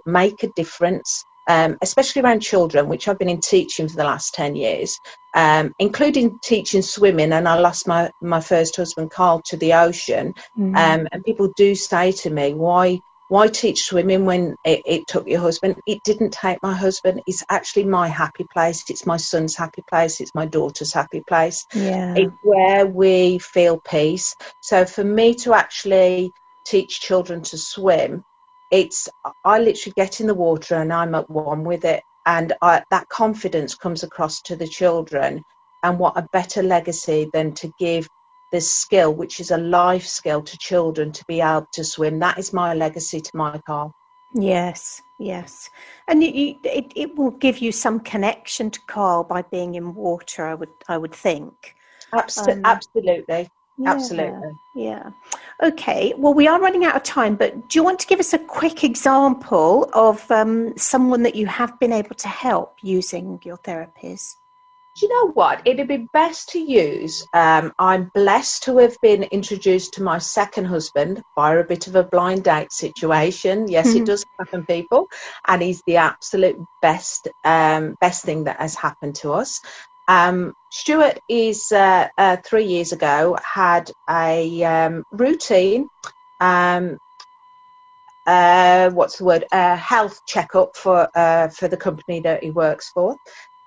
make 0.06 0.42
a 0.42 0.48
difference? 0.48 1.24
Um, 1.48 1.76
especially 1.82 2.22
around 2.22 2.40
children, 2.40 2.88
which 2.88 3.08
I've 3.08 3.18
been 3.18 3.28
in 3.28 3.40
teaching 3.40 3.88
for 3.88 3.96
the 3.96 4.04
last 4.04 4.32
10 4.34 4.54
years, 4.54 4.96
um, 5.34 5.74
including 5.80 6.38
teaching 6.40 6.82
swimming. 6.82 7.32
And 7.32 7.48
I 7.48 7.58
lost 7.58 7.88
my, 7.88 8.12
my 8.20 8.40
first 8.40 8.76
husband, 8.76 9.10
Carl, 9.10 9.42
to 9.46 9.56
the 9.56 9.72
ocean. 9.74 10.34
Mm-hmm. 10.56 10.76
Um, 10.76 11.08
and 11.10 11.24
people 11.24 11.52
do 11.56 11.74
say 11.74 12.12
to 12.12 12.30
me, 12.30 12.54
why 12.54 13.00
why 13.32 13.48
teach 13.48 13.84
swimming 13.84 14.26
when 14.26 14.56
it, 14.62 14.82
it, 14.84 15.06
took 15.06 15.26
your 15.26 15.40
husband? 15.40 15.76
It 15.86 16.02
didn't 16.04 16.34
take 16.34 16.62
my 16.62 16.74
husband. 16.74 17.22
It's 17.26 17.42
actually 17.48 17.84
my 17.84 18.06
happy 18.06 18.44
place. 18.52 18.84
It's 18.90 19.06
my 19.06 19.16
son's 19.16 19.56
happy 19.56 19.82
place. 19.88 20.20
It's 20.20 20.34
my 20.34 20.44
daughter's 20.44 20.92
happy 20.92 21.22
place. 21.26 21.64
Yeah. 21.72 22.12
It's 22.14 22.34
where 22.42 22.86
we 22.86 23.38
feel 23.38 23.80
peace. 23.80 24.36
So 24.60 24.84
for 24.84 25.02
me 25.02 25.34
to 25.36 25.54
actually 25.54 26.30
teach 26.66 27.00
children 27.00 27.40
to 27.44 27.56
swim, 27.56 28.22
it's 28.70 29.08
I 29.46 29.60
literally 29.60 29.94
get 29.96 30.20
in 30.20 30.26
the 30.26 30.34
water 30.34 30.74
and 30.74 30.92
I'm 30.92 31.14
at 31.14 31.30
one 31.30 31.64
with 31.64 31.86
it, 31.86 32.02
and 32.26 32.52
I, 32.60 32.82
that 32.90 33.08
confidence 33.08 33.74
comes 33.74 34.02
across 34.02 34.42
to 34.42 34.56
the 34.56 34.68
children. 34.68 35.42
And 35.82 35.98
what 35.98 36.18
a 36.18 36.28
better 36.32 36.62
legacy 36.62 37.30
than 37.32 37.54
to 37.54 37.72
give 37.78 38.06
this 38.52 38.70
skill, 38.70 39.12
which 39.12 39.40
is 39.40 39.50
a 39.50 39.58
life 39.58 40.06
skill 40.06 40.42
to 40.42 40.58
children 40.58 41.10
to 41.12 41.24
be 41.26 41.40
able 41.40 41.66
to 41.72 41.82
swim. 41.82 42.18
That 42.20 42.38
is 42.38 42.52
my 42.52 42.74
legacy 42.74 43.20
to 43.20 43.30
my 43.34 43.58
Carl. 43.66 43.92
Yes, 44.34 45.02
yes, 45.18 45.68
and 46.08 46.22
you, 46.22 46.56
it 46.64 46.92
it 46.94 47.16
will 47.16 47.32
give 47.32 47.58
you 47.58 47.72
some 47.72 48.00
connection 48.00 48.70
to 48.70 48.80
Carl 48.86 49.24
by 49.24 49.42
being 49.42 49.74
in 49.74 49.94
water. 49.94 50.46
I 50.46 50.54
would 50.54 50.72
I 50.88 50.96
would 50.96 51.14
think. 51.14 51.74
Absol- 52.14 52.56
um, 52.56 52.62
absolutely. 52.64 53.50
Yeah, 53.78 53.90
Absolutely. 53.90 54.52
Yeah. 54.74 55.10
Okay. 55.62 56.12
Well, 56.16 56.34
we 56.34 56.46
are 56.46 56.60
running 56.60 56.84
out 56.84 56.94
of 56.94 57.02
time, 57.02 57.36
but 57.36 57.68
do 57.68 57.78
you 57.78 57.84
want 57.84 57.98
to 58.00 58.06
give 58.06 58.20
us 58.20 58.34
a 58.34 58.38
quick 58.38 58.84
example 58.84 59.90
of 59.94 60.30
um, 60.30 60.76
someone 60.76 61.22
that 61.22 61.34
you 61.34 61.46
have 61.46 61.78
been 61.80 61.92
able 61.92 62.14
to 62.16 62.28
help 62.28 62.76
using 62.82 63.40
your 63.44 63.56
therapies? 63.58 64.36
Do 64.94 65.06
you 65.06 65.08
know 65.08 65.32
what? 65.32 65.62
It'd 65.64 65.88
be 65.88 66.06
best 66.12 66.50
to 66.50 66.58
use. 66.58 67.26
Um, 67.32 67.72
I'm 67.78 68.10
blessed 68.14 68.64
to 68.64 68.76
have 68.78 68.96
been 69.00 69.22
introduced 69.24 69.94
to 69.94 70.02
my 70.02 70.18
second 70.18 70.66
husband 70.66 71.22
via 71.34 71.60
a 71.60 71.64
bit 71.64 71.86
of 71.86 71.96
a 71.96 72.02
blind 72.02 72.44
date 72.44 72.72
situation. 72.72 73.68
Yes, 73.68 73.88
mm-hmm. 73.88 74.02
it 74.02 74.06
does 74.06 74.24
happen, 74.38 74.66
people, 74.66 75.08
and 75.48 75.62
he's 75.62 75.82
the 75.86 75.96
absolute 75.96 76.58
best, 76.82 77.28
um, 77.44 77.96
best 78.02 78.24
thing 78.24 78.44
that 78.44 78.60
has 78.60 78.74
happened 78.74 79.14
to 79.16 79.32
us. 79.32 79.60
Um, 80.08 80.52
Stuart 80.70 81.20
is 81.28 81.72
uh, 81.72 82.08
uh, 82.18 82.36
three 82.44 82.66
years 82.66 82.92
ago 82.92 83.38
had 83.42 83.90
a 84.10 84.62
um, 84.62 85.04
routine. 85.10 85.88
Um, 86.40 86.98
uh, 88.26 88.90
what's 88.90 89.18
the 89.18 89.24
word? 89.24 89.44
A 89.52 89.74
health 89.74 90.20
checkup 90.26 90.76
for 90.76 91.08
uh, 91.14 91.48
for 91.48 91.66
the 91.66 91.76
company 91.76 92.20
that 92.20 92.42
he 92.44 92.50
works 92.50 92.90
for 92.90 93.16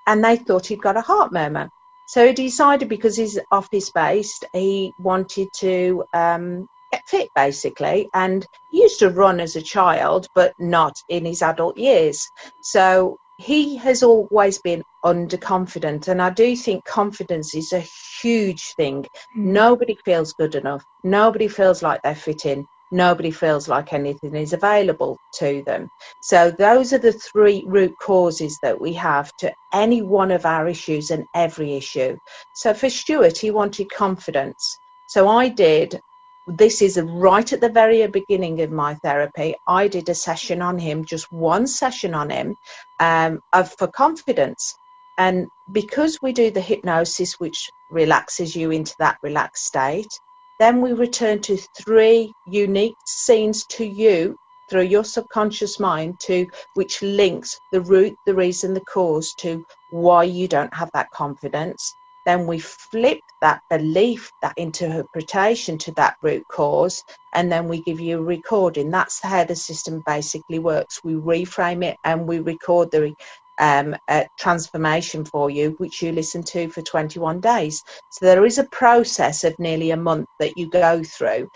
and 0.07 0.23
they 0.23 0.37
thought 0.37 0.67
he'd 0.67 0.81
got 0.81 0.97
a 0.97 1.01
heart 1.01 1.31
murmur. 1.31 1.69
So 2.07 2.27
he 2.27 2.33
decided 2.33 2.87
because 2.87 3.17
he's 3.17 3.39
office 3.51 3.91
based, 3.91 4.45
he 4.53 4.93
wanted 4.99 5.49
to 5.57 6.03
um, 6.13 6.67
get 6.91 7.07
fit 7.07 7.29
basically. 7.35 8.09
And 8.13 8.45
he 8.71 8.83
used 8.83 8.99
to 8.99 9.09
run 9.09 9.39
as 9.39 9.55
a 9.55 9.61
child, 9.61 10.27
but 10.35 10.53
not 10.59 10.95
in 11.09 11.25
his 11.25 11.41
adult 11.41 11.77
years. 11.77 12.29
So 12.61 13.17
he 13.37 13.75
has 13.77 14.03
always 14.03 14.59
been 14.59 14.83
underconfident. 15.03 16.07
And 16.07 16.21
I 16.21 16.29
do 16.29 16.55
think 16.55 16.85
confidence 16.85 17.55
is 17.55 17.73
a 17.73 17.83
huge 18.21 18.73
thing. 18.75 19.03
Mm. 19.35 19.45
Nobody 19.53 19.97
feels 20.05 20.33
good 20.33 20.55
enough, 20.55 20.85
nobody 21.03 21.47
feels 21.47 21.81
like 21.81 22.01
they 22.03 22.13
fit 22.13 22.45
in 22.45 22.65
nobody 22.91 23.31
feels 23.31 23.67
like 23.67 23.93
anything 23.93 24.35
is 24.35 24.53
available 24.53 25.17
to 25.35 25.63
them. 25.65 25.89
So, 26.21 26.51
those 26.51 26.93
are 26.93 26.97
the 26.97 27.13
three 27.13 27.63
root 27.67 27.93
causes 28.01 28.57
that 28.61 28.79
we 28.79 28.93
have 28.93 29.35
to 29.37 29.53
any 29.73 30.01
one 30.01 30.31
of 30.31 30.45
our 30.45 30.67
issues 30.67 31.11
and 31.11 31.25
every 31.35 31.75
issue. 31.75 32.17
So, 32.53 32.73
for 32.73 32.89
Stuart, 32.89 33.37
he 33.37 33.51
wanted 33.51 33.91
confidence. 33.91 34.77
So, 35.07 35.27
I 35.27 35.49
did. 35.49 35.99
This 36.47 36.81
is 36.81 37.01
right 37.01 37.51
at 37.51 37.61
the 37.61 37.69
very 37.69 38.05
beginning 38.07 38.61
of 38.61 38.71
my 38.71 38.93
therapy. 38.95 39.55
I 39.67 39.87
did 39.87 40.09
a 40.09 40.15
session 40.15 40.61
on 40.61 40.77
him, 40.77 41.03
just 41.03 41.31
one 41.31 41.65
session 41.65 42.13
on 42.13 42.29
him, 42.29 42.55
um, 42.99 43.39
of, 43.51 43.73
for 43.79 43.87
confidence. 43.87 44.75
And 45.17 45.47
because 45.71 46.19
we 46.21 46.33
do 46.33 46.51
the 46.51 46.61
hypnosis, 46.61 47.39
which 47.39 47.69
relaxes 47.89 48.55
you 48.55 48.71
into 48.71 48.93
that 48.99 49.17
relaxed 49.23 49.65
state, 49.65 50.09
then 50.59 50.81
we 50.81 50.93
return 50.93 51.41
to 51.41 51.57
three 51.57 52.31
unique 52.47 52.95
scenes 53.05 53.65
to 53.67 53.85
you 53.85 54.35
through 54.69 54.83
your 54.83 55.03
subconscious 55.03 55.79
mind 55.79 56.19
to 56.19 56.47
which 56.73 57.01
links 57.01 57.59
the 57.71 57.81
root, 57.81 58.15
the 58.25 58.33
reason, 58.33 58.73
the 58.73 58.81
cause 58.81 59.33
to 59.37 59.65
why 59.89 60.23
you 60.23 60.47
don't 60.47 60.73
have 60.73 60.89
that 60.93 61.09
confidence. 61.11 61.93
Then 62.25 62.47
we 62.47 62.57
flip 62.57 63.19
that 63.41 63.61
belief, 63.69 64.31
that 64.41 64.57
interpretation 64.57 65.77
to 65.79 65.91
that 65.91 66.15
root 66.23 66.43
cause, 66.47 67.03
and 67.33 67.51
then 67.51 67.67
we 67.67 67.83
give 67.83 67.99
you 67.99 68.17
a 68.17 68.23
recording. 68.23 68.89
That's 68.89 69.21
how 69.21 69.43
the 69.43 69.55
system 69.55 70.01
basically 70.07 70.57
works. 70.57 71.03
We 71.03 71.13
reframe 71.13 71.83
it 71.83 71.97
and 72.03 72.27
we 72.27 72.39
record 72.39 72.89
the 72.89 73.13
um, 73.57 73.95
transformation 74.37 75.25
for 75.25 75.49
you, 75.49 75.75
which 75.77 76.01
you 76.01 76.11
listen 76.11 76.43
to 76.43 76.69
for 76.69 76.81
21 76.81 77.39
days. 77.39 77.83
So 78.09 78.25
there 78.25 78.45
is 78.45 78.57
a 78.57 78.69
process 78.69 79.43
of 79.43 79.57
nearly 79.59 79.91
a 79.91 79.97
month 79.97 80.27
that 80.39 80.57
you 80.57 80.67
go 80.67 81.03
through. 81.03 81.49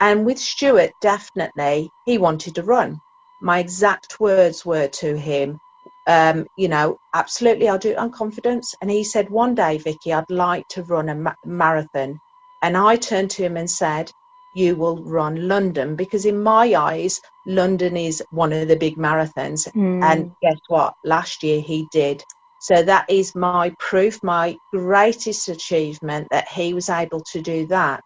And 0.00 0.24
with 0.24 0.38
Stuart, 0.38 0.92
definitely, 1.00 1.90
he 2.04 2.18
wanted 2.18 2.54
to 2.56 2.62
run. 2.62 3.00
My 3.40 3.58
exact 3.58 4.20
words 4.20 4.64
were 4.64 4.88
to 4.88 5.16
him, 5.16 5.58
um, 6.06 6.46
you 6.56 6.68
know, 6.68 6.98
absolutely, 7.14 7.68
I'll 7.68 7.78
do 7.78 7.90
it 7.90 7.98
on 7.98 8.10
confidence. 8.10 8.74
And 8.80 8.90
he 8.90 9.04
said, 9.04 9.28
one 9.30 9.54
day, 9.54 9.78
Vicky, 9.78 10.12
I'd 10.12 10.30
like 10.30 10.66
to 10.68 10.82
run 10.84 11.08
a 11.08 11.14
ma- 11.14 11.34
marathon. 11.44 12.18
And 12.62 12.76
I 12.76 12.96
turned 12.96 13.30
to 13.32 13.44
him 13.44 13.56
and 13.56 13.70
said, 13.70 14.10
you 14.58 14.74
will 14.74 15.02
run 15.04 15.46
London 15.46 15.94
because 15.94 16.26
in 16.26 16.42
my 16.42 16.74
eyes, 16.74 17.20
London 17.46 17.96
is 17.96 18.22
one 18.30 18.52
of 18.52 18.66
the 18.68 18.76
big 18.76 18.96
marathons. 18.96 19.70
Mm. 19.72 20.02
And 20.02 20.32
guess 20.42 20.58
what? 20.66 20.94
Last 21.04 21.42
year 21.42 21.60
he 21.60 21.86
did. 21.92 22.24
So 22.60 22.82
that 22.82 23.06
is 23.08 23.36
my 23.36 23.72
proof, 23.78 24.20
my 24.22 24.56
greatest 24.72 25.48
achievement 25.48 26.26
that 26.32 26.48
he 26.48 26.74
was 26.74 26.90
able 26.90 27.20
to 27.32 27.40
do 27.40 27.66
that. 27.66 28.02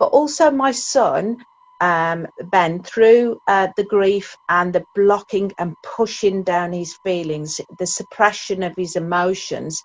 But 0.00 0.06
also 0.06 0.50
my 0.50 0.72
son, 0.72 1.44
um, 1.80 2.26
Ben, 2.50 2.82
through 2.82 3.38
uh, 3.46 3.68
the 3.76 3.84
grief 3.84 4.36
and 4.48 4.72
the 4.72 4.84
blocking 4.96 5.52
and 5.58 5.76
pushing 5.84 6.42
down 6.42 6.72
his 6.72 6.98
feelings, 7.04 7.60
the 7.78 7.86
suppression 7.86 8.64
of 8.64 8.74
his 8.76 8.96
emotions, 8.96 9.84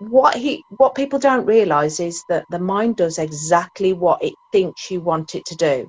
what 0.00 0.36
he 0.36 0.64
what 0.76 0.94
people 0.94 1.18
don't 1.18 1.46
realize 1.46 2.00
is 2.00 2.24
that 2.28 2.46
the 2.50 2.58
mind 2.58 2.96
does 2.96 3.18
exactly 3.18 3.92
what 3.92 4.22
it 4.22 4.34
thinks 4.52 4.90
you 4.90 5.00
want 5.00 5.34
it 5.34 5.44
to 5.46 5.56
do. 5.56 5.88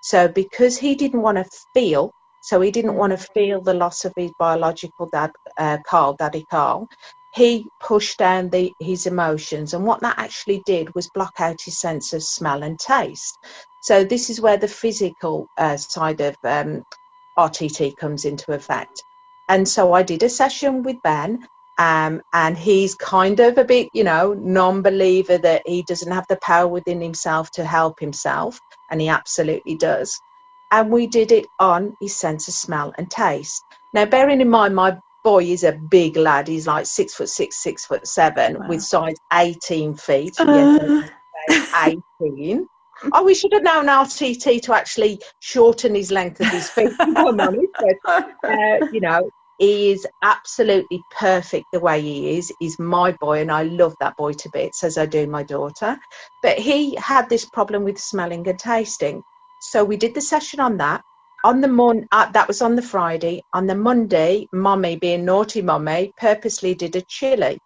So 0.00 0.28
because 0.28 0.76
he 0.76 0.94
didn't 0.94 1.22
want 1.22 1.38
to 1.38 1.58
feel 1.74 2.10
so 2.42 2.60
he 2.60 2.70
didn't 2.70 2.94
want 2.94 3.10
to 3.10 3.26
feel 3.34 3.60
the 3.60 3.74
loss 3.74 4.04
of 4.04 4.12
his 4.16 4.30
biological 4.38 5.08
dad 5.12 5.30
uh, 5.56 5.78
carl 5.86 6.14
daddy 6.18 6.44
carl 6.50 6.88
he 7.34 7.66
pushed 7.80 8.16
down 8.16 8.48
the, 8.48 8.72
his 8.80 9.06
emotions. 9.06 9.74
And 9.74 9.84
what 9.84 10.00
that 10.00 10.18
actually 10.18 10.62
did 10.64 10.94
was 10.94 11.10
block 11.10 11.34
out 11.38 11.60
his 11.62 11.78
sense 11.78 12.14
of 12.14 12.22
smell 12.22 12.62
and 12.62 12.78
taste. 12.78 13.36
So 13.82 14.04
this 14.04 14.30
is 14.30 14.40
where 14.40 14.56
the 14.56 14.68
physical 14.68 15.46
uh, 15.58 15.76
side 15.76 16.22
of 16.22 16.34
um, 16.44 16.82
rtt 17.38 17.94
comes 17.98 18.24
into 18.24 18.52
effect. 18.52 19.02
And 19.48 19.68
so 19.68 19.92
i 19.92 20.02
did 20.02 20.22
a 20.22 20.30
session 20.30 20.82
with 20.82 20.96
ben 21.04 21.46
um, 21.78 22.22
and 22.32 22.56
he's 22.56 22.94
kind 22.94 23.38
of 23.40 23.58
a 23.58 23.64
bit, 23.64 23.88
you 23.92 24.04
know, 24.04 24.34
non 24.34 24.82
believer 24.82 25.38
that 25.38 25.62
he 25.66 25.82
doesn't 25.82 26.12
have 26.12 26.26
the 26.28 26.38
power 26.42 26.66
within 26.66 27.00
himself 27.00 27.50
to 27.52 27.64
help 27.64 28.00
himself. 28.00 28.58
And 28.90 29.00
he 29.00 29.08
absolutely 29.08 29.76
does. 29.76 30.18
And 30.72 30.90
we 30.90 31.06
did 31.06 31.32
it 31.32 31.46
on 31.60 31.94
his 32.00 32.16
sense 32.16 32.48
of 32.48 32.54
smell 32.54 32.92
and 32.98 33.10
taste. 33.10 33.62
Now, 33.92 34.04
bearing 34.06 34.40
in 34.40 34.48
mind, 34.48 34.74
my 34.74 34.96
boy 35.22 35.44
is 35.44 35.64
a 35.64 35.72
big 35.72 36.16
lad. 36.16 36.48
He's 36.48 36.66
like 36.66 36.86
six 36.86 37.14
foot 37.14 37.28
six, 37.28 37.62
six 37.62 37.84
foot 37.84 38.06
seven, 38.06 38.58
wow. 38.58 38.68
with 38.68 38.82
size 38.82 39.16
18 39.32 39.96
feet. 39.96 40.34
Uh. 40.38 41.02
Yes, 41.48 41.98
18. 42.20 42.66
Oh, 43.12 43.24
we 43.24 43.34
should 43.34 43.52
have 43.52 43.62
known 43.62 43.86
RTT 43.86 44.62
to 44.62 44.74
actually 44.74 45.20
shorten 45.40 45.94
his 45.94 46.10
length 46.10 46.40
of 46.40 46.46
his 46.46 46.70
feet. 46.70 46.92
uh, 48.44 48.86
you 48.90 49.00
know, 49.00 49.28
he 49.58 49.90
is 49.90 50.06
absolutely 50.22 51.02
perfect 51.10 51.66
the 51.72 51.80
way 51.80 52.00
he 52.00 52.36
is. 52.36 52.52
He's 52.58 52.78
my 52.78 53.12
boy, 53.12 53.40
and 53.40 53.50
I 53.50 53.62
love 53.62 53.94
that 54.00 54.16
boy 54.16 54.32
to 54.32 54.50
bits, 54.52 54.84
as 54.84 54.98
I 54.98 55.06
do 55.06 55.26
my 55.26 55.42
daughter. 55.42 55.98
But 56.42 56.58
he 56.58 56.94
had 56.96 57.28
this 57.28 57.44
problem 57.44 57.84
with 57.84 57.98
smelling 57.98 58.46
and 58.48 58.58
tasting. 58.58 59.22
So 59.60 59.84
we 59.84 59.96
did 59.96 60.14
the 60.14 60.20
session 60.20 60.60
on 60.60 60.76
that. 60.78 61.02
On 61.44 61.60
the 61.60 61.68
mon- 61.68 62.06
uh, 62.12 62.30
that 62.32 62.48
was 62.48 62.60
on 62.62 62.76
the 62.76 62.82
Friday. 62.82 63.42
On 63.52 63.66
the 63.66 63.74
Monday, 63.74 64.46
Mommy, 64.52 64.96
being 64.96 65.24
naughty 65.24 65.62
Mommy, 65.62 66.12
purposely 66.16 66.74
did 66.74 66.96
a 66.96 67.02
chili, 67.02 67.58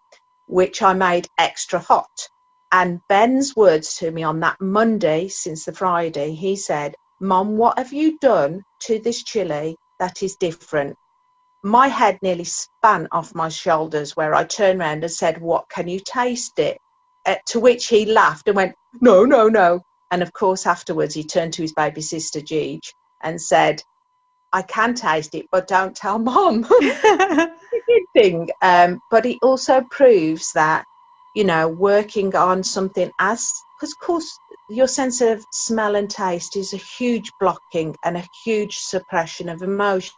which 0.47 0.81
I 0.81 0.93
made 0.93 1.27
extra 1.37 1.79
hot. 1.79 2.29
And 2.71 3.01
Ben's 3.09 3.55
words 3.55 3.95
to 3.97 4.11
me 4.11 4.23
on 4.23 4.39
that 4.41 4.61
Monday, 4.61 5.27
since 5.27 5.65
the 5.65 5.73
Friday, 5.73 6.33
he 6.35 6.55
said, 6.55 6.95
Mom, 7.19 7.57
what 7.57 7.77
have 7.77 7.91
you 7.91 8.17
done 8.19 8.63
to 8.81 8.99
this 8.99 9.23
chili 9.23 9.75
that 10.01 10.23
is 10.23 10.35
different. 10.35 10.97
My 11.63 11.87
head 11.87 12.17
nearly 12.21 12.43
span 12.43 13.07
off 13.11 13.35
my 13.35 13.49
shoulders 13.49 14.15
where 14.15 14.33
I 14.33 14.43
turned 14.43 14.79
around 14.79 15.03
and 15.03 15.11
said, 15.11 15.41
What 15.41 15.69
can 15.69 15.87
you 15.87 15.99
taste 15.99 16.59
it? 16.59 16.77
Uh, 17.25 17.35
to 17.47 17.59
which 17.59 17.87
he 17.87 18.05
laughed 18.05 18.47
and 18.47 18.55
went, 18.55 18.75
No, 18.99 19.25
no, 19.25 19.47
no. 19.47 19.81
And 20.11 20.21
of 20.21 20.33
course, 20.33 20.65
afterwards, 20.65 21.13
he 21.13 21.23
turned 21.23 21.53
to 21.53 21.61
his 21.61 21.73
baby 21.73 22.01
sister, 22.01 22.41
Jeej, 22.41 22.81
and 23.21 23.41
said, 23.41 23.81
I 24.53 24.63
can 24.63 24.95
taste 24.95 25.35
it, 25.35 25.45
but 25.51 25.67
don't 25.67 25.95
tell 25.95 26.19
mom. 26.19 26.63
good 26.63 28.03
thing. 28.13 28.49
Um, 28.61 28.99
but 29.09 29.25
it 29.25 29.37
also 29.41 29.81
proves 29.91 30.51
that, 30.53 30.83
you 31.35 31.43
know, 31.43 31.67
working 31.67 32.35
on 32.35 32.63
something 32.63 33.11
as, 33.19 33.49
because 33.79 33.93
of 33.93 33.99
course, 34.05 34.37
your 34.69 34.87
sense 34.87 35.21
of 35.21 35.43
smell 35.51 35.95
and 35.95 36.09
taste 36.09 36.55
is 36.57 36.73
a 36.73 36.77
huge 36.77 37.31
blocking 37.39 37.95
and 38.03 38.17
a 38.17 38.27
huge 38.43 38.77
suppression 38.77 39.49
of 39.49 39.61
emotion. 39.61 40.13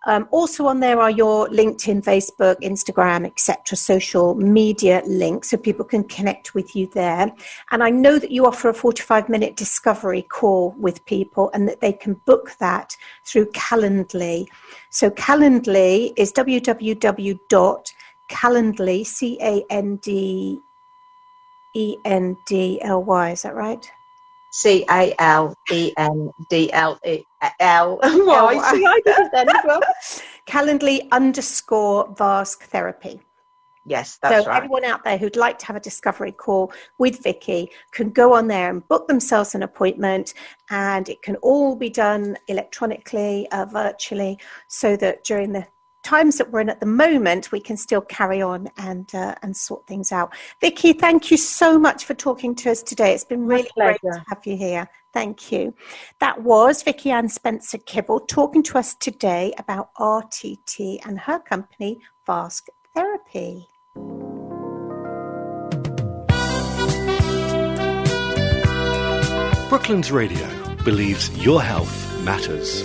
Um, 0.06 0.28
also 0.30 0.66
on 0.66 0.80
there 0.80 0.98
are 0.98 1.10
your 1.10 1.46
LinkedIn, 1.48 2.02
Facebook, 2.02 2.56
Instagram, 2.62 3.26
etc. 3.26 3.76
social 3.76 4.34
media 4.34 5.02
links 5.06 5.50
so 5.50 5.58
people 5.58 5.84
can 5.84 6.04
connect 6.04 6.54
with 6.54 6.74
you 6.74 6.86
there. 6.86 7.30
And 7.70 7.82
I 7.82 7.90
know 7.90 8.18
that 8.18 8.30
you 8.30 8.46
offer 8.46 8.70
a 8.70 8.74
45 8.74 9.28
minute 9.28 9.56
discovery 9.56 10.22
call 10.22 10.74
with 10.78 11.04
people 11.04 11.50
and 11.52 11.68
that 11.68 11.80
they 11.80 11.92
can 11.92 12.14
book 12.24 12.52
that 12.60 12.96
through 13.24 13.50
Calendly. 13.50 14.46
So 14.88 15.10
Calendly 15.10 16.14
is 16.16 16.32
www.calendly, 16.32 19.06
C-A-N-D-E-N-D-L-Y, 19.06 20.60
is 23.30 23.42
that 23.42 23.54
right? 23.54 23.92
C 24.50 24.84
A 24.90 25.14
L 25.18 25.54
E 25.70 25.92
N 25.96 26.30
D 26.48 26.72
L 26.72 26.98
E 27.04 27.22
L. 27.60 27.96
Why? 28.02 28.54
See, 28.72 28.84
I 28.84 29.00
did 29.04 29.18
it 29.18 29.32
then 29.32 29.48
as 29.48 29.64
well. 29.64 29.80
Calendly 30.46 31.08
underscore 31.12 32.12
Vask 32.14 32.58
Therapy. 32.58 33.20
Yes, 33.86 34.18
that's 34.20 34.44
so 34.44 34.50
right. 34.50 34.58
everyone 34.58 34.84
out 34.84 35.02
there 35.04 35.16
who'd 35.16 35.36
like 35.36 35.58
to 35.60 35.66
have 35.66 35.74
a 35.74 35.80
discovery 35.80 36.32
call 36.32 36.70
with 36.98 37.22
Vicky 37.22 37.70
can 37.92 38.10
go 38.10 38.34
on 38.34 38.46
there 38.46 38.68
and 38.68 38.86
book 38.88 39.08
themselves 39.08 39.54
an 39.54 39.62
appointment, 39.62 40.34
and 40.68 41.08
it 41.08 41.22
can 41.22 41.36
all 41.36 41.74
be 41.74 41.88
done 41.88 42.36
electronically, 42.48 43.48
uh, 43.52 43.64
virtually, 43.64 44.38
so 44.68 44.96
that 44.96 45.24
during 45.24 45.52
the 45.52 45.66
times 46.02 46.38
that 46.38 46.50
we're 46.50 46.60
in 46.60 46.68
at 46.68 46.80
the 46.80 46.86
moment, 46.86 47.52
we 47.52 47.60
can 47.60 47.76
still 47.76 48.00
carry 48.00 48.40
on 48.42 48.68
and 48.76 49.14
uh, 49.14 49.34
and 49.42 49.56
sort 49.56 49.86
things 49.86 50.12
out. 50.12 50.34
Vicky, 50.60 50.92
thank 50.92 51.30
you 51.30 51.36
so 51.36 51.78
much 51.78 52.04
for 52.04 52.14
talking 52.14 52.54
to 52.56 52.70
us 52.70 52.82
today. 52.82 53.14
It's 53.14 53.24
been 53.24 53.46
really 53.46 53.68
great 53.76 54.00
to 54.02 54.24
have 54.28 54.44
you 54.46 54.56
here. 54.56 54.88
Thank 55.12 55.50
you. 55.50 55.74
That 56.20 56.42
was 56.42 56.82
Vicky 56.82 57.10
Ann 57.10 57.28
Spencer 57.28 57.78
Kibble 57.78 58.20
talking 58.20 58.62
to 58.64 58.78
us 58.78 58.94
today 58.94 59.52
about 59.58 59.92
RTT 59.94 61.00
and 61.04 61.18
her 61.18 61.40
company, 61.40 62.00
Vask 62.26 62.68
Therapy. 62.94 63.66
Brooklands 69.68 70.10
Radio 70.10 70.76
believes 70.84 71.30
your 71.44 71.62
health 71.62 72.24
matters. 72.24 72.82